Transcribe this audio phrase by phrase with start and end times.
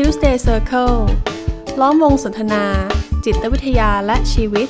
[0.00, 0.96] Tuesday Circle
[1.80, 2.64] ล้อมวงสนทนา
[3.24, 4.68] จิตวิทยาและชีวิต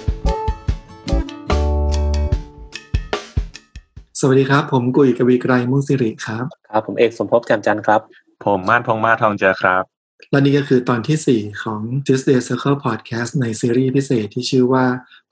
[4.20, 8.00] สวัสดีครับ ผมกุยกวีไกรมุสิริครับ ครับ ผมเอกสมภพจำจันทร์ครับ
[8.44, 9.82] ผมมาดพงษ์มาทองเจอครับ
[10.30, 14.84] และนี่ก็คือตอนที่ 4 ของ Tuesday Circle Podcast ในซีรีส์พิเศษที่ชื่อว่า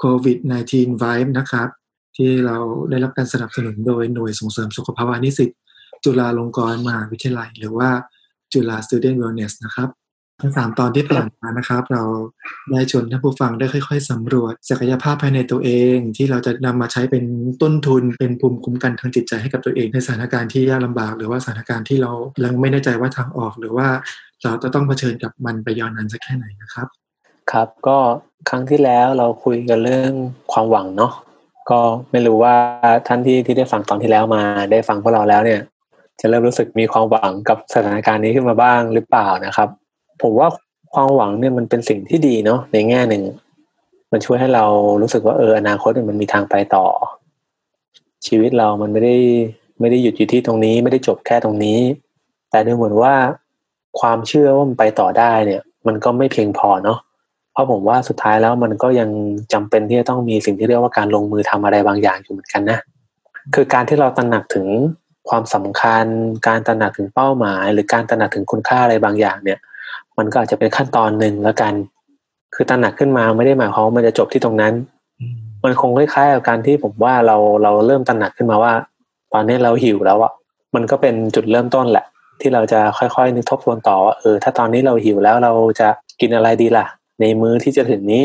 [0.03, 0.73] COVID-19
[1.03, 1.69] Vibe นะครับ
[2.17, 2.59] ที่เรา
[2.91, 5.51] ได้รับการสนับสนุนโดยหน่วยส่งเสริมสุขภาวะนิสิต
[6.05, 7.91] จุฬาลงกรณ์มหาวิทยาลัย หรือว่า
[8.55, 9.91] จุฬา Student Wellness นะครับ
[10.41, 12.03] ทั้งสามตอนที่ผ่านมานะครับ เรา
[12.71, 17.25] ได้ชวนท่านผู้ฟังได้ค่อย ๆสำรวจ ศักยภาพภายในตัวเอง ที่เราจะนำมาใช้เป็น
[17.63, 22.13] ต้นทุนเป็นภูมิคุ้มกันทางจิตใจให้กับตัวเอง ในสถานการณ์ที่ยากลำบาก หรือว่าสถานการณ์ที่เรา
[22.45, 23.87] ยังไม่แน่ใจว่าทางออก หรือว่า
[24.43, 26.87] เราจะต้องเผชิญกับมันไปยาวนานสักแค่ไหนนะครับ
[27.53, 27.99] ครับก็
[28.49, 30.13] ครั้งที่แล้วเราคุยกันเรื่อง
[30.53, 31.13] ความหวังเนาะ
[31.71, 32.57] ก็ไม่รู้ว่า
[33.07, 35.61] ท่านที่ที่ได้ฟังตอนที่แล้วมาได้ฟังพวกเราแล้วเนี่ย
[36.21, 39.69] จะเริ่มรู้สึกมีความหวังกับสถานการณ์นี้ขึ้นมาบ้างหรือเปล่านะครับ
[40.23, 40.49] ผมว่า
[40.95, 43.23] ความหวังเนี่ยมันเป็นสิ่งที่ดีเนาะในแง่หนึ่ง
[44.13, 44.65] มันช่วยให้เรา
[45.03, 46.87] รู้สึกว่าเอออนาคตมันมีทางไปต่อ
[48.27, 49.17] ชีวิตเรามันไม่ได้
[49.81, 51.79] ไม่ได้หยุดอยู่ที่ตรงนี้ ไม่ได้จบแค่ตรงนี้
[52.51, 53.15] แต่ดูเหมือนว่า
[54.01, 56.99] ความเชื่อว่ามันไปต่อได้เนี่ย มันก็ไม่เพียงพอเนาะ
[57.53, 59.09] เพราะผมว่าสุดท้ายแล้วมันก็ยัง
[59.53, 62.79] จำเป็นที่จะต้องมีสิ่งที่เรียกว่าการลงมือทำอะไรบางอย่างอยู่เหมือนกันนะ
[63.55, 64.67] คือการที่เราตระหนักถึง
[65.29, 66.07] ความสำคัญ
[66.49, 69.59] การตระหนักถึงเป้าหมาย หรือการตระหนักถึงคุณค่าอะไรบางอย่างเนี่ย
[70.19, 71.75] มันก็อาจจะเป็นขั้นตอนหนึ่งแล้วกัน
[72.55, 74.73] คือตระหนักขึ้นมาไม่ได้หมายความว่ามันจะจบที่ตรงนั้น
[75.65, 78.73] มันคงคล้ายๆกับการที่ผมว่าเราเราเริ่มตระหนักขึ้นมาว่า
[79.33, 80.33] ตอนนี้เราหิวแล้วอะ
[80.75, 82.05] มันก็เป็นจุดเริ่มต้นแหละ
[82.41, 85.89] ที่เราจะค่อยๆนึกทบทวนต่อว่าเออถ้าตอนนี้เราหิวแล้วเราจะ
[86.21, 86.87] กินอะไรดีล่ะ
[87.21, 88.25] ในมื้อที่จะถึงนี้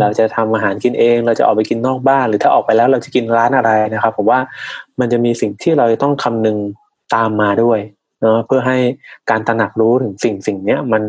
[0.00, 4.40] เราจะทำอาหารกินเอง เราจะออกไปกินนอกบ้าน หรือถ้าออกไปแล้วเราจะกินร้านอะไรนะครับผมว่า
[5.00, 6.56] มันจะมีสิ่งที่เราต้องคำนึง
[7.14, 7.80] ตามมาด้วย
[8.20, 8.78] เนาะเพื่อให้
[9.30, 11.02] การตระหนักรู้ถึงสิ่งสิ่งเนี้ยมัน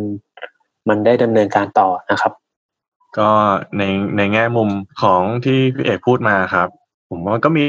[0.90, 2.34] มันได้ดำเนินการต่อนะครับ
[3.18, 3.30] ก็
[3.78, 3.84] ใน
[4.18, 4.70] ในแง่มุม
[5.02, 6.70] ของที่พี่เอกพูดมาครับ
[7.10, 7.66] ผมว่าก็มี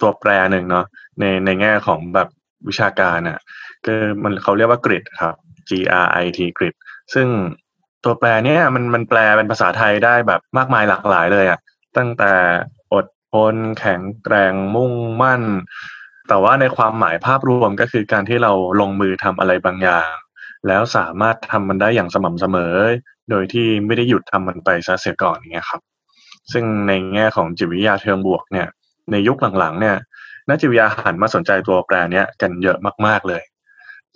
[0.00, 0.86] ตัวแปรหนึ่งเนาะ
[1.20, 2.28] ในในแง่ของแบบ
[2.68, 3.38] วิชาการอะ
[3.84, 5.34] คือมันเขาเรียกว่ากริดครับ
[5.68, 5.70] G
[6.04, 6.74] R I T กริด
[7.14, 7.26] ซึ่ง
[8.04, 11.58] ตัวแปรเนี้ยมันมันแปลเป็นภาษาไทยได้แบบมากมายหลากหลายเลยอะ
[11.96, 12.32] ตั้งแต่
[12.92, 14.92] อดทนแข็งแกร่งมุ่ง
[15.22, 15.42] มั่น
[16.28, 20.10] แต่ว่าในความหมายภาพรวมก็คือการที่เราลงมือทำอะไรบางอย่าง
[20.68, 22.74] แล้วสามารถทำมันได้อย่างสม่ำเสมอ
[23.30, 25.80] โดยที่ไม่ได้หยุดทำมันไปซะเสียก่อนอย่างเงี้ยครับ
[26.52, 28.68] ซึ่งในแง่ของจิตวิทยาเชิงบวกเนี่ย
[29.12, 29.96] ในยุคหลังๆเนี่ย
[30.48, 33.42] นักจิตวิทยาหันมาสนใจตัวแปรเนี้ยกันเยอะมากๆเลย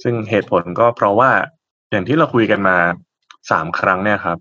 [0.02, 1.30] ซึ่งเหตุผลก็เพราะว่า
[1.90, 2.76] อย่างที่เราคุยกันมา
[3.50, 4.38] สามครั้งเนี่ยครับ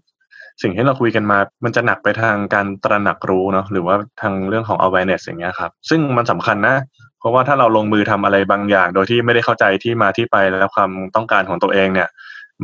[0.61, 6.75] สิ่งที่เราคุยกันมา มันจะหนักไปทางการตระหนักรู้เนาะหรือว่าทางเรื่องของ awareness อย่างเงี้ยครับ ซึ่งมันสำคัญนะ
[7.19, 12.07] เพราะว่าถ้าเราลงมือทำอะไรบางอย่าง โดยที่ไม่ได้เข้าใจที่มาที่ไปและความต้องการของตัวเองเนี่ย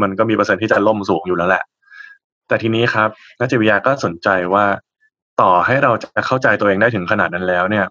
[0.01, 1.63] มันก็มีเปอร์เซ็นต์ที่จะล่มสูงอยู่แล้วแหละ
[2.47, 3.09] แต่ทีนี้ครับ
[3.39, 4.65] นักจิตวิทยาก็สนใจว่า
[5.41, 7.85] ต่อให้เราจะเข้าใจตัวเองได้ถึงขนาดนั้นแล้วเนี่ย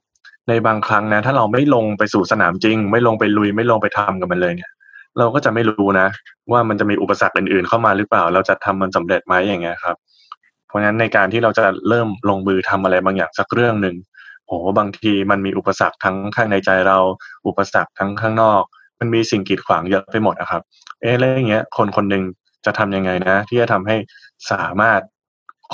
[0.48, 4.70] ในบางครั้งนะถ้าเราไม่ลงไปสู่สนามจริง ไม่ลงไปลุยไม่ลงไปทำกับมันเลยเนี่ย
[5.18, 6.08] เราก็จะไม่รู้นะ
[6.52, 9.96] ว่ามันจะมีอุปสรรคอื่น ๆ เข้ามาหรือเปล่า เราจะทำมันสำเร็จไหมอย่างเงี้ยครับ
[10.68, 13.96] เพราะฉะนั้นในการที่เราจะเริ่มลงมือทำอะไรบางอย่างสักเรื่องหนึ่ง
[14.46, 16.98] โหบางทีมันมีอุปสรรคทั้งข้างในใจเรา
[17.46, 18.62] อุปสรรคทั้งข้างนอก
[19.00, 20.62] มันมีสิ่งกีดขวางเยอะไปหมดนะครับ
[21.00, 22.22] เอ๊ะแล้วอย่างเงี้ย คนคนหนึ่ง
[22.66, 23.96] จะทำยังไงนะ ที่จะทำให้
[24.50, 25.00] สามารถ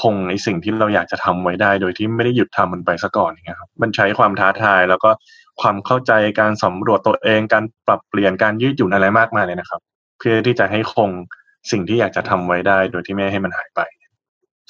[0.00, 5.10] คงในสิ่งที่เราอยากจะทำไว้ได้ โดยที่ไม่ได้หยุดทำมันไปซะก่อนอย่างเงี้ยครับมันใช้ความท้าทายแล้วก็
[5.60, 9.80] ความเข้าใจการสำรวจตัวเอง การปรับเปลี่ยนการยืดหยุ่นอะไรมากมายเลยนะครับ
[10.18, 11.10] เพื่อที่จะให้คง
[11.70, 13.80] สิ่งที่อยากจะทำไว้ได้โดยที่ไม่ให้มันหายไป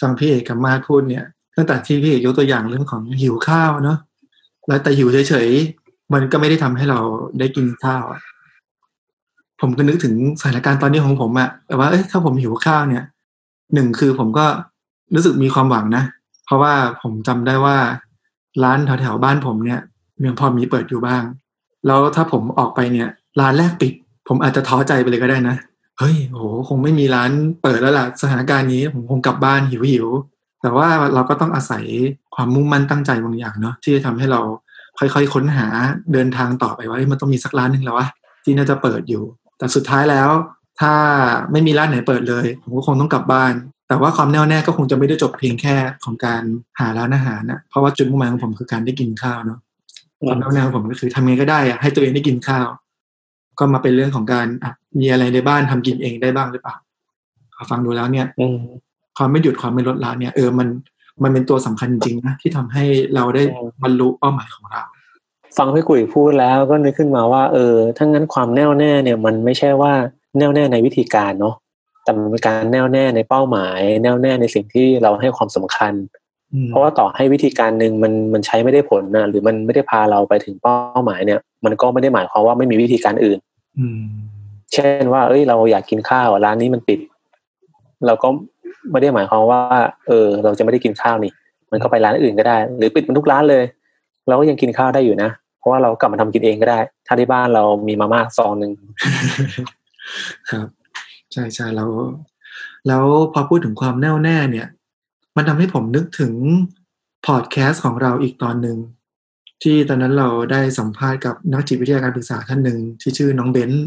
[0.01, 1.25] ฟังพี่เอกกับมาพูดเนี่ย
[1.57, 3.99] ตั้งแต่ที่พี่เอกยกตัวอย่างเรื่องของหิวข้าวเนาะ
[4.69, 7.01] แล้วแต่หิวเฉยๆมันก็ไม่ได้ทำให้เรา
[7.39, 8.05] ได้กินข้าว
[9.61, 13.05] ผมก็นึกถึงสถานการณ์ตอนนี้ของผมอะแต่ว่าเอ้ยถ้าผมหิวข้าวเนี่ย
[13.75, 14.47] หนึ่งคือผมก็
[15.15, 16.05] รู้สึกมีความหวังนะ
[16.47, 17.77] เพราะว่าผมจำได้ว่า
[18.65, 19.81] ร้านแถวๆบ้านผมเนี่ย
[20.25, 21.23] ยังพอมีเปิดอยู่บ้าง
[21.87, 23.09] แล้วถ้าผมออกไปเนี่ย
[23.41, 23.93] ร้านแรกปิด
[24.29, 25.57] ผมอาจจะท้อใจไปเลยก็ได้นะ
[25.99, 27.31] เฮ้ยโหคงไม่มีร้าน
[27.63, 30.07] เปิดแล้วล่ะสถานการณ์นี้ผมคงกลับบ้านหิวหิว
[30.63, 31.85] แต่ว่าเราก็ต้องอาศัย
[32.35, 34.41] ความมุ่งมั่นตั้งใจบางอย่างเนาะที่จะทำให้เรา
[34.99, 35.67] ค่อยๆค้นหา
[36.13, 38.09] เดินทางต่อไปว่ามันต้องมีสักร้านหนึ่งแล้ววะ
[38.45, 39.25] ที่น่าจะเปิดอยู่
[39.59, 40.29] แต่สุดท้ายแล้ว
[40.81, 40.93] ถ้า
[41.53, 43.53] ไม่มีร้านไหนเปิดเลย ผมก็คงต้องกลับบ้าน
[43.89, 46.43] แต่ว่าความแน่วแน่ก็คงจะไม่ได้จบเพียงแค่ของการ
[46.81, 49.59] หาร้านอาหารนะเพราะว่าจุดมุ่งหมายของผมคือการได้กินข้าวเนาะ
[50.29, 52.69] ความแน่วแน่ของผมก็คือทำไงก็ได้อะให้ตัวเองได้กินข้าว
[53.59, 56.77] ก็มาเป็นเรื่องของการอะมีอะไรในบ้านทำกินเองได้บ้างหรือเปล่า
[57.71, 58.59] ฟังดูแล้วเนี่ยอืม
[59.19, 60.69] ความไม่หยุดความไม่ลดละเนี่ยเออมัน
[61.23, 62.85] มันเป็นตัวสำคัญจริงๆนะที่ทำให้
[63.15, 64.83] เราได้อืมบรรลุเป้าหมายของเรา
[65.57, 69.93] ฟังพี่กุยพูดแล้วก็นึกขึ้นมาว่า เออถ้างั้นความแน่วแน่เนี่ย มันไม่ใช่ว่า
[70.39, 71.55] แน่วแน่ในวิธีการเนาะ
[72.05, 76.26] แต่มันเป็นการแน่วแน่ในเป้าหมาย แน่วแน่ในสิ่งที่เราให้ความสำคัญอืม
[76.69, 83.39] เพราะว่าต่อให้วิธีการหนึ่งมันมันใช้ไม่ได้ผลนะหรือมันไม่ได้พาเราไปถึงเป้าหมายเนี่ย มันก็ไม่ได้หมายความว่าไม่มีวิธีการอื่น
[83.79, 84.03] อืม
[84.73, 86.99] เช่นว่า เอ้ยเราอยากกินข้าวร้านนี้มันปิด
[88.07, 88.29] เราก็
[88.91, 89.61] ไม่ได้หมายความว่า
[90.07, 91.33] เออ เราจะไม่ได้กินข้าวนี่
[91.71, 93.65] มันก็ไปร้านอื่นก็ได้ หรือปิดมันทุกร้านเลย
[94.29, 98.73] เราก็ยังกินข้าวได้อยู่นะเพราะว่าเรากลับมาทำกินเองก็ได้ ถ้าที่บ้านเรามีมาม่าซองหนึ่ง
[100.51, 100.69] ครับ
[101.33, 101.91] ใช่ใช่แล้ว
[102.89, 104.67] แล้วพอพูดถึงความแน่วแน่เนี่ย
[105.37, 106.33] มันทำให้ผมนึกถึง
[107.27, 108.79] พอดแคสต์ของเราอีกตอนหนึ่ง
[109.63, 113.85] ที่ตอนนั้นเราได้สัมภาษณ์กับนักจิตวิทยาการปรึกษาท่านหนึ่งที่ชื่อน้องเบนซ์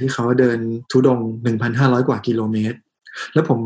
[0.00, 0.58] ที่เขาเดิน
[0.90, 1.20] ทุดง
[1.64, 2.78] 1,500 กว่ากิโลเมตร
[3.34, 3.60] แล้วผม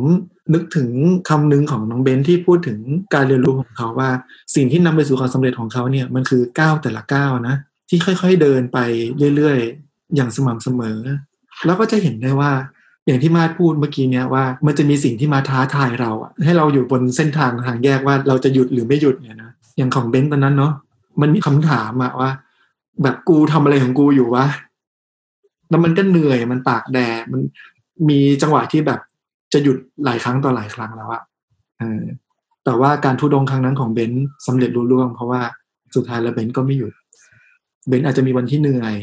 [0.54, 0.88] นึกถึง
[1.28, 2.78] คำหนึ่งของน้องเบนซ์ที่พูดถึง
[3.14, 4.10] การเรียนรู้ของเขาว่า
[4.54, 7.56] สิ่งที่นำไปสู่ความสำเร็จของเขาเนี่ยมันคือก้าวแต่ละก้าวนะ
[7.88, 8.78] ที่ค่อยๆเดินไป
[9.36, 10.98] เรื่อยๆ อย่างสม่ำเสมอ
[11.64, 12.52] แล้วก็จะเห็นได้ว่า
[13.06, 20.72] อย่างที่มาดพูดเมื่อกี้เนี่ยว่ามันจะมีสิ่งที่มาท้าทายเราอะให้เราอยู่บนเส้นทางทางแยกว่าเราจะหยุดหรือไม่หยุดเนี่ยนะอย่างของเบนซ์ตอนนั้นเนาะ
[21.20, 22.30] มันมีคำถามอะว่า
[23.02, 24.46] แบบกูทำอะไรของกูอยู่วะ
[25.70, 27.40] แล้วมันก็เหนื่อยมันตากแดดมัน
[28.08, 29.00] มีจังหวะที่แบบ
[29.52, 31.22] จะหยุดหลายครั้งต่อหลายครั้งแล้วอะ
[31.78, 32.02] เออ
[32.64, 35.40] แต่ว่าการธุดงค์ครั้งนั้นของเบนซ์สำเร็จลุล่วง เพราะว่า
[35.94, 36.92] สุดท้ายแล้วเบนซ์ก็ไม่หยุด
[37.88, 38.96] เบนซ์อาจจะมีวันที่เหนื่อย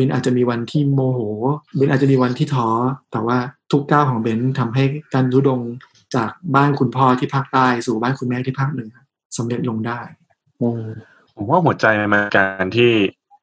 [0.00, 1.20] เบนซ์อาจจะมีวันที่โมโห
[1.76, 2.68] เบนซ์อาจจะมีวันที่ท้อ
[3.12, 3.38] แต่ว่า
[3.72, 5.60] ทุกก้าวของเบนซ์ทำให้การธุดงค์
[6.16, 8.92] จากบ้านคุณพ่อที่ภาคใต้สู่บ้านคุณแม่ที่ภาคเหนือ
[9.36, 10.00] สำเร็จลงได้
[11.36, 12.90] ผมว่าหัวใจมันการที่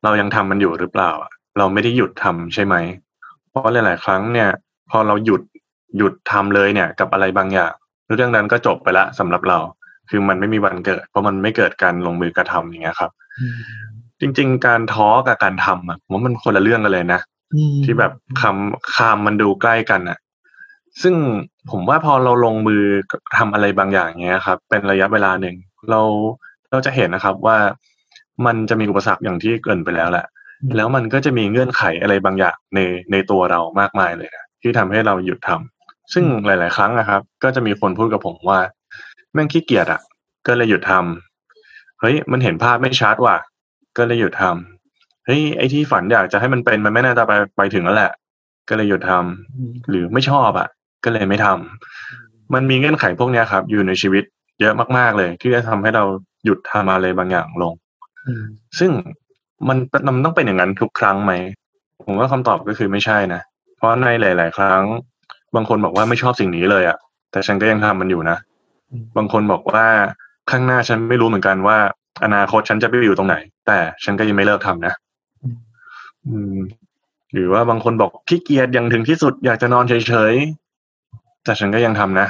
[0.03, 1.11] เรายังทำมันอยู่หรือเปล่า
[1.57, 2.75] เราไม่ได้หยุดทำใช่ไหม
[3.49, 4.49] เพราะหลาย ๆ ครั้งเนี่ย
[4.89, 5.41] พอเราหยุด
[5.97, 7.73] หยุดทำเลยเนี่ย กับอะไรบางอย่าง
[8.15, 9.59] เรื่องนั้นก็จบไปละสำหรับเรา
[10.09, 13.11] คือมันไม่มีวันเกิด เพราะมันไม่เกิดการลงมือกระทำอย่างเงี้ยครับ
[14.21, 17.21] จริง ๆ การท้อกับการทำอะผมว่ามันคนละเรื่องกันเลยนะ
[17.55, 18.11] อืมที่แบบ
[18.41, 20.17] คำคำมันดูใกล้กันอะ
[21.01, 21.15] ซึ่ง
[21.71, 22.83] ผมว่าพอเราลงมือ
[23.37, 25.55] ทำอะไรบางอย่างเงี้ยครับ เป็นระยะเวลาหนึ่ง
[25.89, 26.01] เรา
[26.71, 27.57] เราจะเห็นนะครับว่า
[28.45, 30.25] มันจะมีอุปสรรคอย่างที่เกรินไปแล้วแหละ
[30.75, 32.79] แล้วมันก็จะมีเงื่อนไขอะไรบางอย่างใน
[33.11, 38.59] ในตัวเรามากมายเลยนะที่ทำให้เราหยุดทำซึ่งหลาย ๆ ครั้งนะครับ ก็จะมีคนพูดกับผมว่า
[39.33, 40.01] แม่งขี้เกียจอะ
[40.47, 43.37] ก็เลยหยุดทำเฮ้ยมันเห็นภาพไม่ชัดว่ะ
[43.97, 48.11] ก็เลยหยุดทำเฮ้ยไอ้ที่ฝันอยากจะให้มันเป็นมันไม่น่าจะไปไปถึงแล้วแหละ
[48.69, 50.67] ก็เลยหยุดทำอืมหรือไม่ชอบอะ
[51.03, 54.23] ก็เลยไม่ทำมันมีเงื่อนไขพวกเนี้ยครับ อยู่ในชีวิต
[54.61, 56.03] เยอะมากๆเลย ที่จะทำให้เรา
[56.45, 57.73] หยุดทำอะไรบางอย่างลง
[58.27, 58.43] อืม
[58.79, 58.91] ซึ่ง
[59.67, 59.77] มัน
[60.07, 61.33] มันต้องเป็นอย่างนั้นทุกครั้งไหม
[62.05, 63.41] ผมว่าคำตอบก็คือไม่ใช่นะ
[63.77, 64.81] เพราะในหลาย ๆ ครั้ง
[65.55, 66.97] บางคนบอกว่าไม่ชอบสิ่งนี้เลยอะ
[67.31, 68.37] แต่ฉันก็ยังทำมันอยู่นะ
[69.17, 69.85] บางคนบอกว่า
[70.51, 71.77] ข้างหน้าฉันไม่รู้เหมือนกันว่า
[72.23, 73.35] อนาคตฉันจะไปอยู่ตรงไหน
[73.67, 74.93] แต่ฉันก็ยังไม่เลิกทำนะ
[76.27, 76.57] อืม
[77.33, 82.27] หรือว่าบางคนบอกขี้เกียจอย่างถึงที่สุดอยากจะนอนเฉยๆแต่ฉันก็ยังทำนะ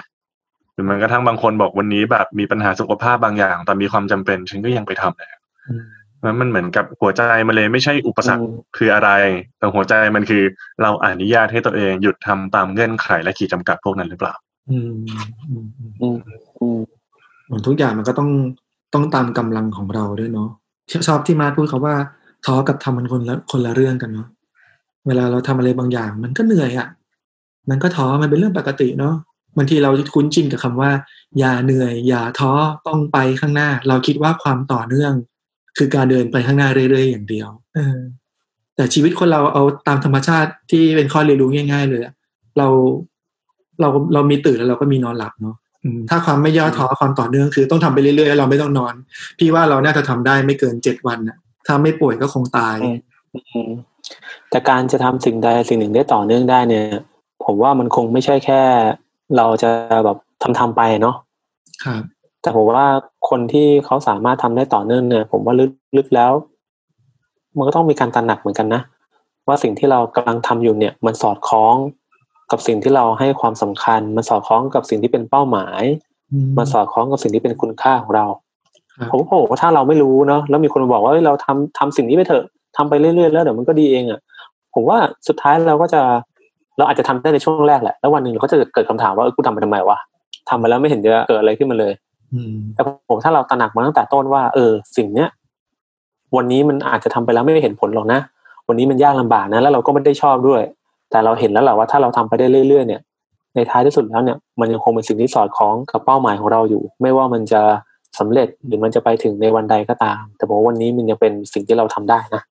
[0.73, 5.29] หรือแมันกระทั่งบางคนบอกวันนี้แบบมีปัญหาสุขภาพบางอย่าง แต่มีความจำเป็น ฉันก็ยังไปทำเลย
[5.69, 5.83] อืม
[6.23, 9.09] นั้นมันเหมือนกับหัวใจมันเลยไม่ใช่อุปสรรคอืมคืออะไร
[9.57, 10.43] แต่หัวใจมันคือ
[10.81, 14.33] เราอนุญาตให้ตัวเองหยุดทำตามเงื่อนไขและขีดจำกัดพวกนั้นหรือเปล่า
[14.69, 14.93] อืม
[15.49, 16.17] อืมอืมอืม
[16.59, 16.79] อืม
[17.45, 18.29] เหมือนทุกอย่างมันก็ต้อง
[18.93, 20.49] ต้องตามกำลังของเราด้วยเนาะ
[21.07, 21.95] ชอบที่มาพูดเขาว่า
[22.45, 24.27] ท้อกับทำมันคนละคนละเรื่องกันเนาะ
[25.07, 26.87] เวลาเราทำอะไรบางอย่าง มันก็เหนื่อยอะ่ะ
[27.69, 29.15] มันก็ท้อมันเป็นเรื่องปกติเนาะ
[29.57, 30.91] บางทีเราคุ้นชินกับคำว่า
[31.39, 32.51] อย่าเหนื่อย อย่าท้อ
[32.87, 35.13] ต้องไปข้างหน้า เราคิดว่าความต่อเนื่อง
[35.77, 37.97] คือการเดินไปข้างหน้าเรื่อยๆอย่างเดียวเออ
[38.75, 42.01] แต่ชีวิตคนเราเอาตามธรรมชาติที่เป็นข้อเรียนรู้ง่าย ๆ เลย
[42.57, 42.67] เรา
[43.81, 45.55] เราเรามีตื่นแล้วเราก็มีนอนหลับเนาะ
[46.09, 48.93] ถ้าความไม่ย่อท้อความต่อเนื่องคือต้องทำไปเรื่อยๆแล้วเราไม่ต้องนอน
[49.39, 52.97] พี่ว่าเราน่าจะทำได้ไม่เกินเจ็ดวันน่ะถ้าไม่ป่วยก็คงตายอืม
[53.53, 53.71] อืม
[54.49, 56.85] แต่การจะทำสิ่งใดสิ่งหนึ่งได้ต่อเนื่องได้เนี่ย
[57.45, 58.61] ผมว่ามันคงไม่ใช่แค่
[59.37, 59.69] เราจะ
[60.05, 61.15] แบบทำทำไปเนาะ
[61.83, 62.03] ครับ
[62.41, 62.87] แต่ผมว่า
[63.29, 65.55] คนที่เขาสามารถทำได้ต่อเนื่องเนี่ย ผมว่า
[65.97, 66.31] ลึกๆแล้ว
[67.57, 68.81] มันก็ต้องมีการตระหนักเหมือนกันนะ
[69.47, 71.75] ว่าสิ่งที่เรากำลังทำอยู่เนี่ย มันสอดคล้อง
[72.51, 75.83] กับสิ่งที่เราให้ความสำคัญ มันสอดคล้องกับสิ่งที่เป็นเป้าหมาย
[76.57, 78.25] มันสอดคล้องกับสิ่งที่เป็นคุณค่าของเรา
[78.97, 82.43] ครับผมโอ้โหถ้าเราไม่รู้เนาะแล้วมีคนมาบอกว่าเอ้ยเราทำทำสิ่งนี้ไปเถอะ
[82.77, 84.19] ทำไปเรื่อยๆแล้วเดี๋ยวมันก็ดีเองอะ่ะ
[84.73, 86.01] ผมว่าสุดท้ายเราก็จะ
[86.77, 89.97] เราอาจจะทำได้ในช่วงแรกแหละแล้ววันหนึ่งเราก็จะเกิดคำถามว่าเออกูทำไปทำไมวะ
[90.49, 91.93] ทำมาแล้วไม่เห็นจะเกิดอะไรขึ้นมาเลย
[92.33, 95.29] อืมแต่ผมถ้าเราตระหนักมาตั้งแต่ต้นว่า เออ สิ่งเนี้ย
[96.37, 98.19] วันนี้มันอาจจะทำไปแล้วไม่เห็นผลหรอกนะ
[98.67, 100.61] วันนี้มันยากลำบากนะ แล้วเราก็ไม่ได้ชอบด้วย
[101.11, 103.01] แต่เราเห็นแล้วแหละว่าถ้าเราทำไปได้เรื่อยๆเนี่ย
[103.55, 107.61] ในท้ายที่สุดแล้วเนี่ยมันยังคงเป็นสิ่งที่สอดคล้องกับเป้าหมายของเราอยู่ ไม่ว่ามันจะ
[108.19, 112.41] สำเร็จหรือมันจะไปถึงในวันใดก็ตาม แต่ผมว่าวันนี้มันยังเป็นสิ่งที่เราทำได้นะ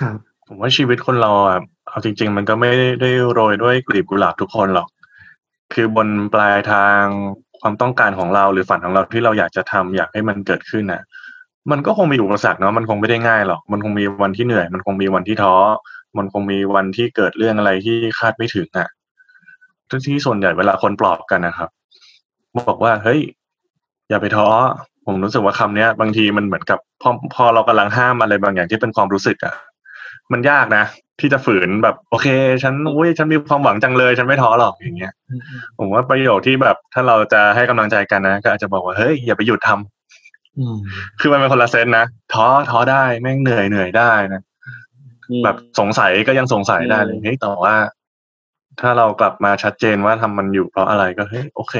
[0.00, 0.16] ครับ
[0.46, 4.88] ผมว่าชีวิตคนเราอะเอาจริง ๆ มันก็ไม่ได้โรยด้วยกลีบกุหลาบทุกคนหรอก
[5.72, 7.02] คือบนปลายทาง
[7.60, 11.02] ความต้องการของเราหรือฝันของเราที่เราอยากจะทำอยากให้มันเกิดขึ้นน่ะ
[11.70, 15.54] มันก็คงมีอุปสรรคเนาะมันคงไม่ได้ง่ายหรอก มันคงมีวันที่เหนื่อย มันคงมีวันที่ท้อ
[16.18, 18.88] มันคงมีวันที่เกิดเรื่องอะไรที่คาดไม่ถึงอะ
[20.06, 21.68] ที่ส่วนใหญ่เวลาคนปลอบกันนะครับ
[22.68, 23.20] บอกว่าเฮ้ย
[24.08, 24.48] อย่าไปท้อ
[25.06, 29.54] ผมรู้สึกว่าคำเนี้ย บางทีมันเหมือนกับพอพอเรากำลังห้ามอะไรบางอย่างที่เป็นความรู้สึกอะ
[30.32, 30.84] มันยากนะ
[31.20, 32.26] ที่จะฝืนแบบโอเค
[32.62, 35.12] ฉันอุ้ยฉันมีความหวังจังเลย ฉันไม่ท้อหรอกอย่างเงี้ย
[35.78, 44.42] ผมว่าประโยคที่แบบถ้าเราจะให้กำลังใจกันนะก็อาจจะบอกว่าเฮ้ยอย่าไปหยุดทำคือมันเป็นคนละเซนนะท้อท้อได้แม่งเหนื่อยเหนื่อยได้นะ
[45.44, 47.74] แบบสงสัยก็ยังสงสัยได้เลยเฮ้ยแต่ว่า
[48.80, 51.74] ถ้าเรากลับมาชัดเจนว่าทำมันอยู่เพราะอะไรก็เฮ้ยโอเค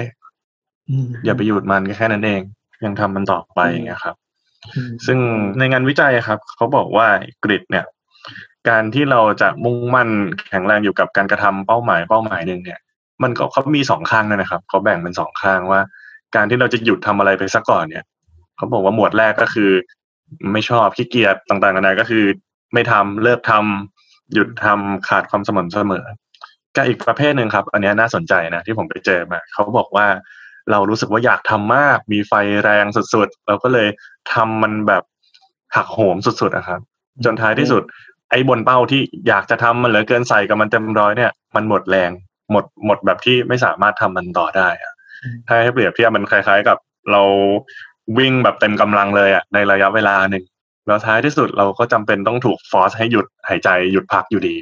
[1.25, 2.41] อย่าไปหยุดมันก็แค่นั้นเอง
[2.85, 4.17] ยังทำมันต่อไปอย่างเงี้ยครับ
[5.07, 5.19] ซึ่ง
[5.59, 7.07] ในงานวิจัยครับ เขาบอกว่า
[7.45, 7.85] กริดเนี่ย
[8.69, 10.09] การที่เราจะมุ่งมั่น
[10.49, 12.81] แข็งแรงอยู่กับการกระทำเป้าหมายเป้าหมายหนึ่งเนี่ย
[13.23, 15.81] มันก็เขามีสองข้างนะครับเขาแบ่งเป็นสองข้างว่า
[16.37, 18.05] การที่เราจะหยุดทำอะไรไปซะก่อนเนี่ย
[18.57, 19.71] เขาบอกว่าหมวดแรกก็คือ
[20.53, 22.25] ไม่ชอบขี้เกียจต่างๆกันานาก็คือ
[22.73, 26.05] ไม่ทำเลิกทำหยุดทำขาดความสม่ำเสมอ
[26.77, 30.07] ก็อีกประเภทหนึ่งครับ อันนี้น่าสนใจนะที่ผมไปเจอมาเขาบอกว่า
[30.71, 32.33] เรารู้สึกว่าอยากทำมาก มีไฟ
[32.65, 33.89] แรงสุดๆเราก็เลย
[34.35, 35.03] ทำมันแบบ
[35.77, 36.81] หักโหมสุดๆนะครับ
[37.25, 37.83] จนท้ายที่สุด
[38.31, 42.11] ไอ้บนเป้าที่อยากจะทำมันเหลือเกินใส่กับมันเต็มร้อยเนี่ยมันหมดแรง
[42.51, 44.93] หมดหมดแบบที่ไม่สามารถทำมันต่อได้อะ
[45.47, 46.79] ถ้าให้เปรียบเทียบมันคล้าย ๆ กับ
[47.13, 47.23] เรา
[48.19, 50.45] วิ่งแบบเต็มกำลังเลยอะในระยะเวลาหนึ่ง
[50.87, 54.55] แล้วท้ายที่สุดเราก็จำเป็นต้องถูกฟอร์สให้หยุดหายใจหยุดพักอยู่ดี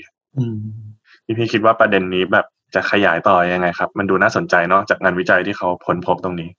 [1.25, 6.51] พี่พี่คิดว่าประเด็นนี้แบบจะขยายต่อยังไงครับ มันดูน่าสนใจเนาะจากงานวิจัยที่เขาพ้นพบตรงนี้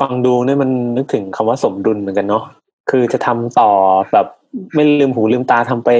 [0.00, 2.44] ฟังดูเนี่ยมันนึกถึงคำว่าสมดุลเหมือนกันเนาะ
[2.90, 3.70] คือจะทำต่อ
[4.12, 4.26] แบบ
[4.74, 5.90] ไม่ลืมหูลืมตาทำไป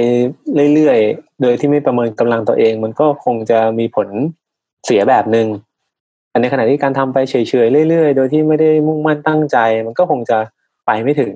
[0.73, 4.07] เรื่อยๆ โดยที่ไม่ประเมินกำลังตัวเอง มันก็คงจะมีผล
[4.85, 5.47] เสียแบบหนึง่ง
[6.31, 10.37] อันในขณะที่การทำไปเฉยๆเรื่อยๆ โดยที่ไม่ได้มุ่งมั่นตั้งใจ มันก็คงจะ
[10.85, 11.31] ไปไม่ถึง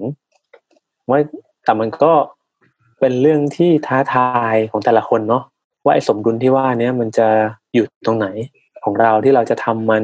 [1.10, 1.20] ว่า
[1.64, 2.12] แต่มันก็
[3.00, 5.44] เป็นเรื่องที่ท้าทายของแต่ละคนเนาะ
[5.86, 7.28] ว่าไอ้สมดุลที่ว่าเนี้ยมันจะ
[7.74, 8.28] อยู่ตรงไหน
[8.84, 10.04] ของเราที่เราจะทำมัน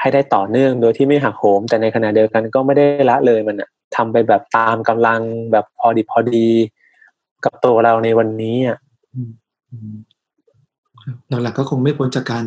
[0.00, 5.20] ให้ได้ต่อเนื่องโดยที่ไม่หักโหม แต่ในขณะเดียวกันก็ไม่ได้ละเลยมันอะทำไปแบบตามกำลัง
[5.52, 6.46] แบบพอดีพอดี
[7.44, 8.78] กับตัวเราในวันนี้อะ
[11.28, 12.44] หลักๆก็คงไม่พ้นจากการ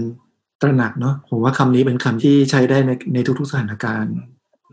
[0.61, 4.15] ตระหนักเนาะผมว่าคำนี้เป็นคำที่ใช้ได้ในในทุกๆสถานการณ์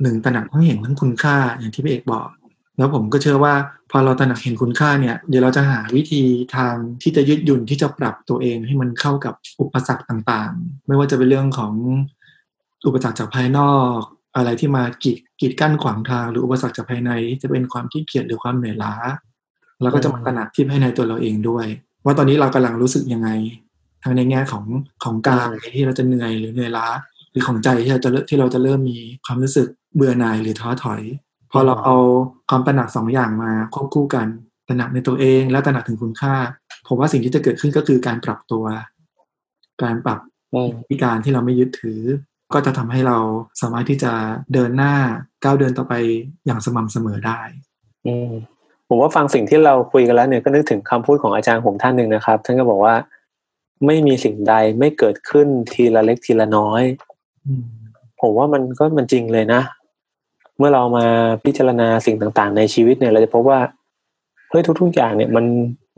[0.02, 2.28] หนึ่งตระหนักต้งเห็นทั้งคุณค่าอย่างที่พี่เอกบอก
[2.78, 3.54] แล้วผมก็เชื่อว่า
[3.90, 6.22] พอเราตระหนักเห็นคุณค่าเนี่ยเดี๋ยวเราจะหาวิธี
[6.56, 11.72] ทางที่จะยืดหยุ่นที่จะปรับตัวเองให้มันเข้ากับอุปสรรคต่างๆ ไม่ว่าจะเป็นเรื่องของ
[12.86, 13.98] อุปสรรคจากภายนอก
[14.36, 17.10] อะไรที่มากีดกีดกั้นขวางทาง หรืออุปสรรคจากภายใน
[17.42, 18.94] จะเป็นความที่เกียจหรือความเหนื่อยล้า
[19.82, 21.66] เราก็จะมาตระหนักที่ภายในตัวเราเองด้วย
[22.04, 23.28] ว่าตอนนี้เรากำลังรู้สึกยังไง
[24.02, 24.64] ทั้งในแง่ของ
[25.04, 26.86] ของกายที่เราจะเหนื่อยหรือเหนื่อยล้า
[27.30, 31.02] หรือของใจที่เราจะที่เราจะเริ่มมีความรู้สึกเบื่อหน่ายหรือท้อถอย
[31.56, 31.96] พอเราเอา
[32.50, 34.26] ความตระหนักสองอย่างมาควบคู่กัน
[34.68, 36.34] ตระหนักในตัวเองและตระหนักถึงคุณค่า
[36.88, 38.64] ผมว่าสิ่งที่จะเกิดขึ้นก็คือการปรับตัว
[39.82, 40.18] การปรับ
[40.90, 42.00] วิการที่เราไม่ยึดถือ
[42.54, 43.18] ก็จะทำให้เรา
[43.60, 44.12] สามารถที่จะ
[44.52, 44.94] เดินหน้า
[45.42, 45.94] ก้าวเดินต่อไป
[46.46, 47.40] อย่างสม่ำเสมอได้
[48.06, 48.30] อืม
[48.88, 52.94] ผมว่าฟังสิ่งที่เราคุยกันแล้วเนี่ยก็นึกถึงคำพูดของอาจารย์ผมท่านหนึ่งนะครับ ท่านก็บอกว่า
[53.86, 56.82] ไม่มีสิ่งใดไม่เกิดขึ้นทีละเล็กทีละน้อย
[58.20, 59.62] ผมว่ามันก็มันจริงเลยนะ
[60.58, 61.06] เมื่อเรามา
[61.44, 63.60] พิจารณาสิ่งต่างๆ ในชีวิตเนี่ย เราจะพบว่า
[64.50, 65.44] เฮ้ยทุกๆอย่างเนี่ยมัน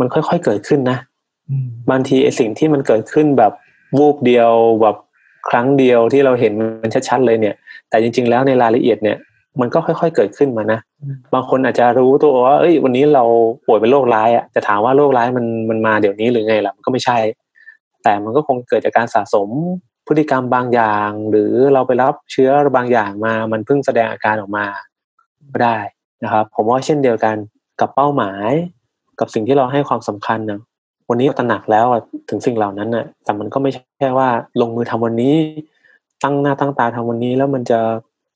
[0.01, 0.99] มันค่อยๆเกิดขึ้นนะ
[1.91, 3.53] บางทีไอ้สิ่งที่มันเกิดขึ้นแบบ
[3.99, 4.97] วูบเดียวแบบ
[5.49, 7.55] ครั้งเดียวที่เราเห็นมันชัดๆเลยเนี่ย
[7.91, 9.17] แต่จริง ๆ แล้วในรายละเอียดเนี่ย
[9.61, 10.81] มันก็ค่อย ๆ เกิดขึ้นมานะ
[11.35, 13.25] บางคนอาจจะรู้ตัวว่าเอ้ย วันนี้เรา
[13.67, 17.19] ป่วยเป็นโรคร้ายอะจะถามว่าโรคร้ายมันมันมาเดี๋ยวนี้หรือไงล่ะมันก็ไม่ใช่
[18.03, 19.49] แต่มันก็คงเกิดจากการสะสม
[20.07, 24.67] พฤติกรรมบางอย่าง หรือเราไปรับเชื้อบางอย่างมา มันเพิ่งแสดงอาการออกมา
[25.53, 25.79] ก็ได้
[26.25, 27.37] นะครับ ผมว่าเช่นเดียวกัน
[27.81, 28.51] กับเป้าหมาย
[29.21, 30.61] กับสิ่งที่เราให้ความสำคัญนะ
[31.09, 31.87] วันนี้ตระหนักแล้ว
[32.29, 34.29] ถึงสิ่งเหล่านั้นนะแต่มันก็ไม่ใช่ว่า
[34.61, 35.35] ลงมือทำวันนี้
[36.23, 37.81] ตั้งหน้าตั้งตาทำวันนี้ แล้วมันจะ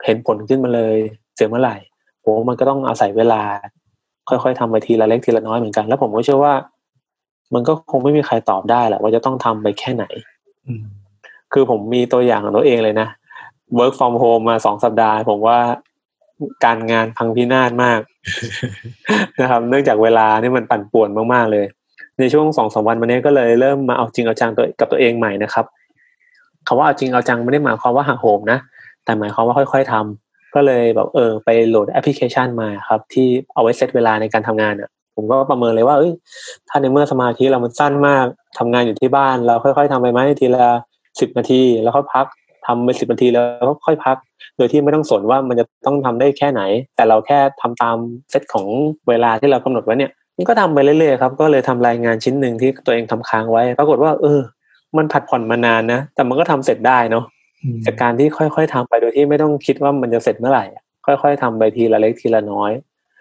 [0.05, 0.97] เห็นผลขึ้นมาเลย
[1.35, 1.77] เสียเมื่อไหร่
[2.21, 3.43] โหมันก็ต้องอาศัยเวลา
[4.29, 6.55] ค่อยๆทำไปทีละเล็กทีละน้อยเหมือนกัน แล้วผมก็เชื่อว่า
[7.55, 10.05] มันก็คงไม่มีใครตอบได้แหละว่าจะต้องทำไปแค่ไหน
[11.53, 13.09] คือผมมีตัวอย่างของตัวเองเลยนะ
[13.79, 15.59] work from home มาสองสัปดาห์ ผมว่า
[16.65, 18.01] การงานพังพินาศมาก
[19.41, 21.67] นะครับ เนื่องจากเวลานี่มันปั่นป่วนมากๆเลย
[22.19, 25.65] ในช่วงสองสามวันมานี้ก็เลยเริ่มมาเอาจริงเอาจังตัวกับตัวเองใหม่นะครับ
[26.67, 28.59] คาว่าเอาจริงเอาจังไม่ได้หมายความว่าหักโหมนะ
[29.05, 36.13] แต่หมายความว่าค่อย ๆทำก็เลยแบบเออไปโหลดแอปพลิเคชันมาครับ ที่เอาไว้เซตเวลาในการทำงานอะ ผมก็ประเมินเลยว่าเอ้ย
[36.69, 38.27] ถ้าในเมื่อสมาธิเรามันสั้นมาก
[38.59, 40.69] ทำงานอยู่ที่บ้าน เราค่อย ๆทำไปไหมทีละ
[41.21, 42.27] สิบนาทีแล้วก็พัก
[42.67, 44.17] ทำไปสิบนาทีแล้วก็ค่อยพัก
[44.57, 46.63] โดยที่ไม่ต้องสนว่ามันจะต้องทำได้แค่ไหน
[46.97, 47.97] แต่เราแค่ทำตาม
[48.31, 48.67] เซตของ
[49.09, 54.41] เวลาที่เรากำหนดไว้เนี่ยมันก็ทำไปเรื่อยๆครับก็เลยทำรายงานชิ้นหนึ่งที่ตัวเองทำค้างไว้ ปรากฏว่า เออ
[54.97, 57.25] มันผัดผ่อนมานานนะแต่มันก็ทำเสร็จได้เนาะ
[57.63, 62.73] อืมจากการที่ค่อยๆทำไปโดยที่ไม่ต้องคิดว่ามันจะเสร็จเมื่อไหร่อะค่อย ๆทำไปทีละเล็กทีละน้อย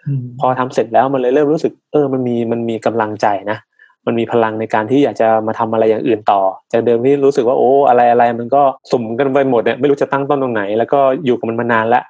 [0.06, 3.58] อืมพอทำเสร็จแล้วมันเลยเริ่มรู้สึก เออ มันมีมันมีกำลังใจนะ
[4.06, 6.40] มันมีพลังในการที่อยากจะมาทำอะไรอย่างอื่นต่อ
[6.72, 12.04] จากเดิมที่รู้สึกว่าโอ้อะไรอะไรมันก็สุ่มกันไปหมดเนี่ยไม่รู้จะตั้งต้นตรงไหน แล้วก็อยู่กับมันมานานแล้ว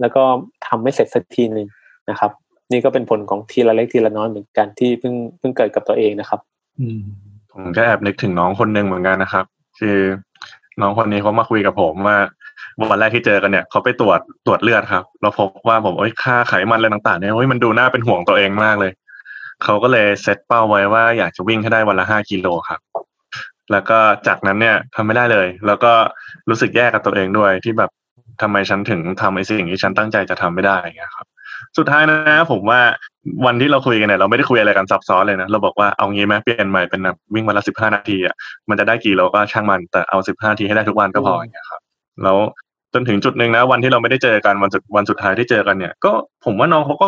[0.00, 0.22] แล้วก็
[0.66, 1.66] ทำไม่เสร็จสักทีหนึ่ง
[2.10, 2.30] นะครับ
[2.72, 6.40] นี่ก็เป็นผลของทีละเล็กทีละน้อยเหมือนกันที่เพิ่งเพิ่งเกิดกับตัวเองนะครับ
[6.80, 7.00] อืม
[7.52, 9.44] ผมก็แอบนึกถึงน้องคนหนึ่งเหมือนกันนะครับ
[9.78, 9.98] คือ
[10.80, 12.18] น้องคนนี้เขามาคุยกับผมว่า
[12.90, 18.92] วันแรกที่เจอกันเนี่ยเขาไปตรวจตรวจเลือดครับ เราพบว่าผมเอ้ยค่าไขมันอะไรต่างๆเนี่ยเฮ้ยมันดูน่าเป็นห่วงตัวเองมากเลย
[19.64, 22.80] เขาก็เลยเซตเป้าไว้ว่าอยากจะวิ่งให้ได้วันละห้ากิโลครับ
[23.72, 25.92] แล้วก็จากนั้นเนี่ยทำไม่ได้เลย แล้วก็
[26.48, 27.90] รู้สึกแย่กับตัวเองด้วยที่แบบ
[28.42, 31.26] ทำไมฉันถึงทำไอ้สิ่งที่ฉันตั้งใจจะทำไม่ได้อย่างเงี้ยครับ
[31.78, 32.18] สุดท้ายนะ
[32.50, 32.80] ผมว่า
[33.46, 38.34] วันที่เราคุยกันเนี่ยเราไม่ได้คุยอะไรกันซับซ้อนเลยนะเราบอกว่าเอางี้ไหมเปลี่ยนใหม่เป็นแบบวิ่งวันละสิบห้านาทีอะ
[38.68, 41.80] มันจะได้กี่โลก็ช่างมันแต่เอาสิบห้านาทีให้ได้ทุกวันก็พออย่างเงี้ยครับ
[42.22, 42.38] แล้ว
[42.94, 46.12] จนถึงจุดหนึ่งนะวันที่เราไม่ได้เจอกันวันสุดวันสุดท้ายที่เจอกันเนี่ย ก็
[46.44, 47.06] ผมว่าน้องเขาก็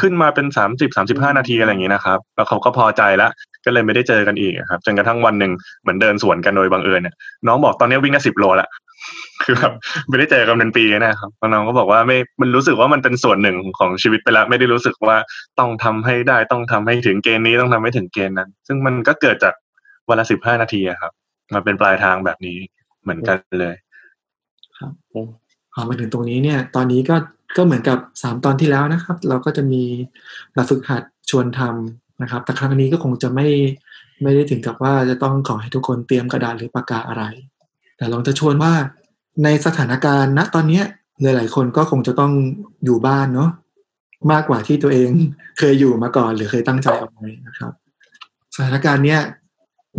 [0.00, 3.30] ขึ้นมาเป็นสามสิบสามสิบห้านาทีอะไรอย่างงี้นะครับแล้วเขาก็พอใจแล้ว
[3.64, 7.14] ก็เลยไม่ได้เจอกันอีกอะครับจนกระทั่งวันหนึ่งเหมือนเดินสวนกันโดยบังเอิญเนี่ย
[7.46, 8.68] น้องบอกตอนนี้วิ่งได้สิบโลละ
[9.44, 9.72] คือแบบ
[10.08, 15.16] ไม่ได้เจอกันเป็นปีนะครับแล้วน้องก็บอกว่าไม่มันรู้สึกว่ามันเป็นส่วนหนึ่งของชีวิตไปแล้วไม่ได้รู้สึกว่า
[15.58, 19.54] ต้องทำให้ได้ต้องทำให้ถึงเกณฑ์นี้ต้องทำให้ถึงเกณฑ์นั้น ซึ่งมันก็เกิดจาก
[20.08, 21.12] วันละสิบห้านาทีอะครับ
[21.54, 22.58] มันเป็นปลายทางแบบนี้
[23.02, 23.74] เหมือนกันเลย
[25.74, 27.16] พอมาถึงตรงนี้เนี่ย ตอนนี้ก็
[27.56, 29.82] ก็เหมือนกับสามตอนที่แล้วนะครับ เราก็จะมี
[30.54, 33.48] แบบฝึกหัดชวนทำนะครับ แต่ครั้งนี้ก็คงจะไม่
[34.22, 37.24] ไม่ได้ถึงกับว่าจะต้องขอให้ทุกคนเตรียมกระดาษหรือปากกาอะไร
[37.96, 38.72] แต่ลองจะชวนว่า
[39.44, 40.84] ในสถานการณ์ณตอนเนี้ย
[41.22, 42.32] หลาย ๆ คนก็คงจะต้อง
[42.84, 43.50] อยู่บ้านเนาะ
[44.32, 45.10] มากกว่าที่ตัวเอง
[45.58, 47.72] เคยอยู่มาก่อน หรือเคยตั้งใจเอาไว้นะครับ
[48.56, 49.20] สถานการณ์เนี้ย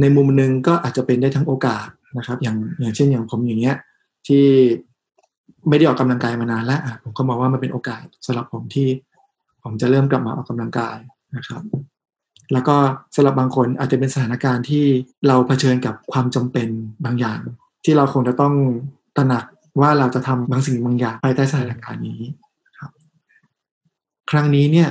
[0.02, 3.78] ในมุมหนึ่งก็อาจจะเป็นได้ทั้งโอกาสนะครับ อย่างอย่างเช่นอย่างผมอย่างเงี้ย
[4.28, 4.46] ที่
[5.70, 8.88] ไม่ได้ออกกำลังกายมานานแล้วอะผมก็มองว่ามันเป็นโอกาสสำหรับผมที่
[9.64, 10.98] ผมจะเริ่มกลับมาออกกำลังกาย
[11.36, 11.64] นะครับ
[12.54, 12.76] แล้วก็
[13.16, 14.86] สำหรับบางคนอาจจะเป็นสถานการณ์ที่
[15.28, 16.68] เราเผชิญกับความจำเป็น
[17.06, 17.40] บางอย่าง
[17.86, 18.54] ที่เราคงจะต้อง
[19.18, 19.46] ตระหนัก
[19.82, 22.22] ว่าเราจะทำบางสิ่งบางอย่างภายใต้สถานการณ์นี้
[22.80, 22.92] ครับ
[24.32, 24.90] ครั้งนี้เนี่ย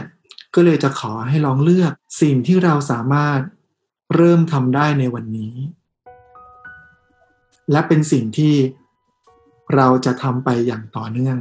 [0.54, 3.40] ก็เลยจะขอให้ลองเลือกสิ่งที่เราสามารถ
[4.14, 5.54] เริ่มทำได้ในวันนี้
[7.72, 8.54] และเป็นสิ่งที่
[9.74, 11.38] เราจะทำไปอย่างต่อเนื่อง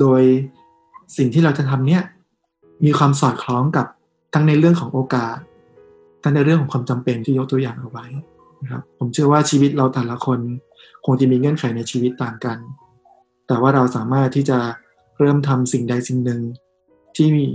[0.00, 0.22] โดย
[1.16, 2.02] สิ่งที่เราจะทำเนี่ย
[2.84, 3.86] มีความสอดคล้องกับ
[4.34, 5.36] ทั้งในเรื่องของโอกาส
[6.22, 8.06] ทั้งในเรื่องของความจำเป็นที่ยกตัวอย่างเอาไว้
[8.62, 10.38] นะครับผมเชื่อว่าชีวิตเราแต่ละคน
[11.04, 12.58] คงจะมีเงื่อนไขในชีวิตต่างกัน
[13.46, 14.58] แต่ว่าเราสามารถที่จะ
[15.18, 16.40] เริ่มทำสิ่งใดสิ่งหนึ่ง
[17.16, 17.46] ที่มี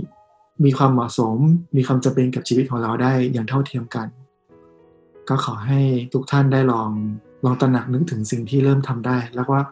[0.64, 1.36] มีความเหมาะสม
[1.76, 4.06] มีความจำเป็นกับชีวิตของเราได้อย่างเท่าเทียมกัน
[5.28, 5.80] ก็ขอให้
[6.12, 6.90] ทุกท่านได้ลอง
[7.44, 9.62] ลองตระหนักนึกถึงสิ่งที่เริ่มทำได้ แล้วว่า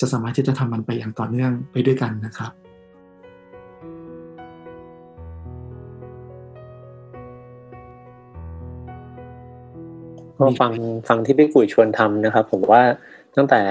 [0.00, 2.52] จะสามารถที่จะทำมันไปอย่างต่อเนื่องไปด้วยกันนะครับ
[10.38, 10.72] ก็ฟัง
[11.08, 12.82] ฟังที่พี่กุยชวนทำนะครับ ผมว่า
[13.36, 13.62] ตั้งแต่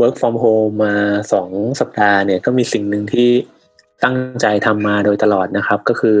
[0.00, 0.94] work from home มา
[1.32, 3.30] สองสัปดาห์เนี่ยก็มีสิ่งหนึ่งที่
[4.04, 6.18] ตั้งใจทำมาโดยตลอดนะครับ ก็คือ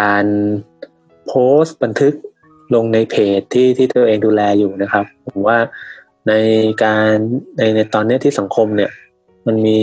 [0.00, 0.24] การ
[1.26, 1.32] โพ
[1.62, 2.14] สต์บันทึก
[2.74, 5.58] ลงในเพจที่ที่ตัวเองดูแลอยู่นะครับ ผมว่า
[6.28, 6.32] ใน
[6.84, 7.12] การ
[7.56, 8.90] ในในตอนนี้ที่สังคมเนี่ย
[9.46, 9.80] มันมี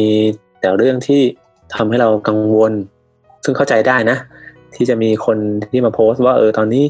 [0.61, 1.21] แต่เรื่องที่
[1.75, 2.73] ทำให้เรากังวล
[3.43, 4.17] ซึ่งเข้าใจได้นะ
[4.75, 5.37] ที่จะมีคน
[5.71, 6.83] ที่มาโพสต์ว่าเออตอนนี้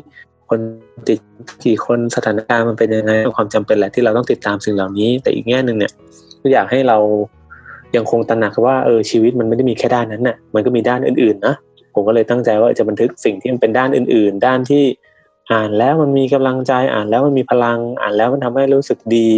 [0.50, 0.60] คน
[1.08, 1.20] ติด
[1.66, 5.92] กี่คนสถานการณ์มันเป็นยังไงความจำเป็นแหละที่เราต้องติดตามสิ่งเหล่านี้ แต่อีกแง่หนึ่งเนี่ย
[6.42, 6.98] ก็อยากให้เรา
[7.96, 11.56] ยังคงตระหนักว่าเออชีวิตมันไม่ได้มีแค่ด้านนั้นน่ะมันก็มีด้านอื่นๆนะ
[11.94, 14.84] ผมก็เลยตั้งใจว่าจะบันทึกสิ่งที่มันเป็นด้านอื่น ๆ ด้านที่
[15.52, 19.30] อ่านแล้วมันมีกำลังใจอ่านแล้วมันมีพลังอ่านแล้วมันทำให้รู้สึกดี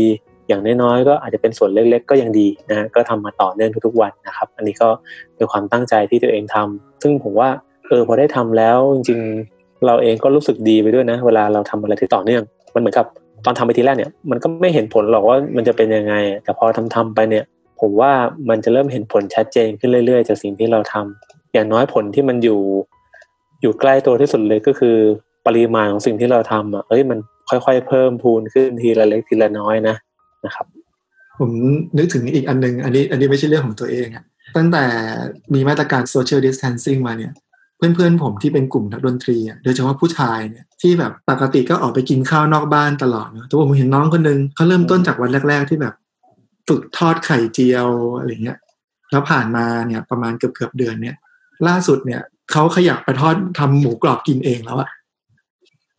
[0.47, 4.89] อย่างน้อยๆก็อาจจะเป็นส่วนเล็กๆ ก็ยังดีนะก็ทำมาต่อเนื่องทุกๆวันนะครับ อันนี้ก็
[5.35, 7.49] เป็นความตั้งใจที่ตัวเองทำซึ่งผมว่า
[7.87, 13.05] เออพอได้ทำแล้วจริงๆเราเองก็รู้สึกดีไปด้วยนะ เวลาเราทำอะไรที่ต่อเนื่อง มันเหมือนกับ
[13.45, 16.13] ตอนทำไปทีแรกเนี่ยมันก็ไม่เห็นผลหรอกว่ามันจะเป็นยังไง
[16.43, 17.45] แต่พอทำทำไปเนี่ย
[17.81, 18.11] ผมว่า
[18.49, 22.59] มันจะเริ่มเห็นผลชัดเจนขึ้นเรื่อยๆจากสิ่งที่เราทำอย่างน้อยผลที่มันอยู่
[23.61, 24.97] อยู่ใกล้ตัวที่สุดเลยก็คือ
[25.47, 29.95] ปริมาณของสิ่งที่เราทำอะเอ้ยมันค่อยๆ เพิ่มพูนขึ้นทีละเล็กทีละน้อยนะ
[30.45, 30.65] นะครับ
[31.39, 31.51] ผม
[31.97, 34.23] นึกถึงอีกอันหนึง อันนี้ อันนี้ไม่ใช่เรื่องของตัวเองอะ
[34.55, 34.84] ตั้งแต่
[35.53, 37.34] มีมาตรการ social distancing มาเนี่ย
[37.77, 45.93] เพื่อนๆผมที่เป็นกลุ่มนักดนตรีโดยเฉพาะผู้ชายเนี่ยที่แบบปกติก็ออกไปกินข้าวนอกบ้านตลอดนะแต่ผมเห็นน้องคนนึงเขาเริ่มต้นจากวันแรก ๆ ที่แบบ
[46.67, 48.58] ฝึกทอดไข่เจียวอะไรเงี้ย
[49.12, 51.15] แล้วผ่านมาเนี่ยประมาณเกือบเกือบเดือนเนี่ย
[51.67, 54.89] ล่าสุดเนี่ยเขาขยับไปทอดทำหมูกรอบกินเองแล้วอะ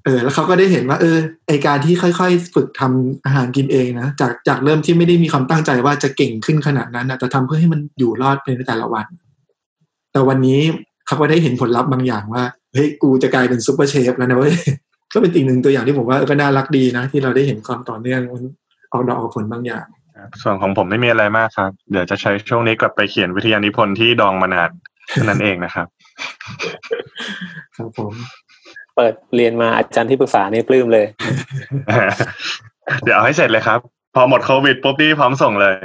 [0.06, 9.06] เออแล้วเขาก็ได้เห็นว่าเออไอการที่ค่อยๆ ฝึกทำอาหารกินเองนะจากจากเริ่มที่ไม่ได้มีความตั้งใจว่าจะเก่งขึ้นขนาดนั้นนะแต่ทำเพื่อให้มันอยู่รอดในแต่ละวัน
[10.12, 10.60] แต่วันนี้
[11.06, 12.42] เขาก็ได้เห็นผลลัพธ์บางอย่างว่า
[12.72, 14.54] เฮ้ยกูจะกลายเป็นซุปเปอร์เชฟแล้วนะเว้ย
[15.12, 18.44] ก็เป็นอีกหนึ่งตัวอย่างที่ผมว่าก็น่ารักดีนะ ที่เราได้เห็นความต่อเนื่องมัน
[18.92, 19.86] ออกดอกออกผลบางอย่าง
[20.42, 24.70] ส่วนของผมไม่มีอะไรมากครับ เดี๋ยวจะใช้ช่วงนี้กลับไปเขียนวิทยานิพนธ์ที่ดองมานาน
[25.10, 25.86] เท่านั้นเองนะครับ
[27.76, 28.12] ครับผม
[28.96, 31.06] เปิดเรียนมาอาจารย์ที่ปรึกษานี่ปลื้มเลย
[33.04, 33.78] เดี๋ยวเอาให้เสร็จเลยครับ
[34.14, 35.76] พอหมดโควิดปุ๊บนี่พร้อมส่งเลย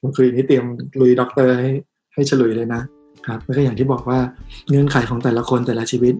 [0.00, 0.64] ผมคือนี่เตรียม
[1.00, 1.68] ลุยด็อกเตอร์ให้
[2.14, 2.82] ให้ฉลุยเลยนะ
[3.26, 4.18] ครับแล้วก็อย่างที่บอกว่า
[4.68, 6.14] เงื่อนไขของแต่ละคนแต่ละชีวิต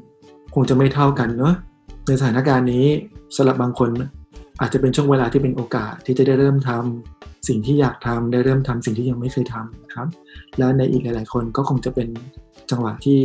[0.54, 1.54] คงจะไม่เท่ากันเนาะ
[2.06, 2.86] ในสถานการณ์นี้
[3.36, 3.88] สำหรับบางคน
[4.60, 10.08] อาจจะเป็นช่วงเวลาที่เป็นโอกาสที่จะได้เริ่มทำสิ่งที่อยากทำได้เริ่มทำสิ่งที่ยังไม่เคยทำครับ
[10.58, 12.08] แล้วในอีกหลาย ๆ คนก็คงจะเป็น
[12.70, 13.20] จังหวะที่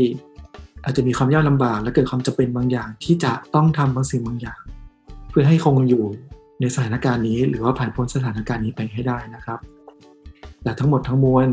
[0.88, 4.60] อาจจะมีความยากลำบากและเกิดความจะเป็นบางอย่าง ที่จะต้องทำบางสิ่งบางอย่าง
[5.30, 6.04] เพื่อให้คงอยู่
[6.60, 9.60] ในสถานการณ์นี้ หรือว่าผ่านพ้นสถานการณ์นี้ไปให้ได้นะครับ
[10.63, 11.47] แต่ทั้งหมดทั้งมวล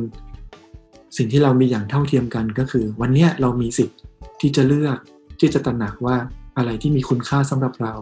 [1.16, 3.98] สิ่งที่เรามีอย่างเท่าเทียมกันก็คือ วันนี้เรามีสิทธิ์
[4.40, 4.98] ที่จะเลือก
[5.40, 6.16] ที่จะตระหนักว่า
[6.56, 7.92] อะไรที่มีคุณค่าสำหรับเรา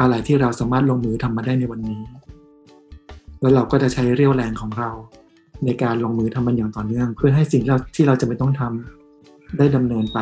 [0.00, 2.02] อะไรที่เราสามารถลงมือทำมาได้ในวันนี้
[3.40, 4.90] แล้วเราก็จะใช้เรี่ยวแรงของเรา
[5.64, 8.97] ในการลงมือทำมันอย่างต่อเนื่อง เพื่อให้สิ่งเราที่เราจะไม่ต้องทำ
[9.56, 10.18] ได้ดำเนินไป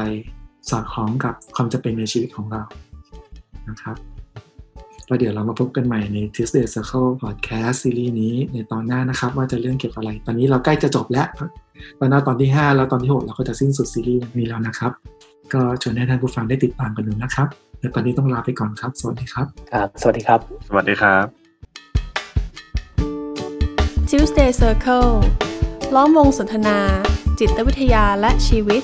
[0.70, 2.62] สอดคล้องกับความจะเป็นในชีวิตของเรา
[3.68, 3.96] นะครับ
[5.06, 11.26] แล้วเดี๋ยวเรามาพบกันใหม่ใน Tuesday Circle Podcast ซีรีส์นี้ในตอนหน้านะครับ ว่าจะเรื่องเกี่ยวกับอะไร ตอนนี้เราใกล้จะจบแล้ว
[12.00, 14.92] ตอนหน้าตอนที่ 5 แล้วตอนที่ 6 เราก็จะสิ้นสุดซีรีส์นี้แล้วนะครับ
[15.52, 21.24] ก็ชวนให้ท่านผู้ฟังได้ติดตามกันดูนะครับเดี๋ยวตอนนี้ต้องลาไปก่อนครับ สวัสดีครับครับสวัสดีครับ สวัสดีครับ
[24.08, 25.10] Tuesday Circle
[25.94, 26.78] ล้อมวงสนทนา
[27.38, 28.82] จิตวิทยาและชีวิต